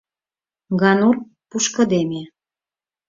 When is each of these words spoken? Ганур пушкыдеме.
Ганур 0.79 1.15
пушкыдеме. 1.49 2.23